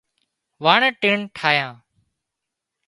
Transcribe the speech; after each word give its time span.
وڻ 0.63 0.81
ٽڻ 1.01 1.17
ٺاهيان 1.37 1.71